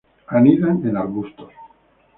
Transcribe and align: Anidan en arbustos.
Anidan 0.37 0.81
en 0.89 0.97
arbustos. 0.97 1.53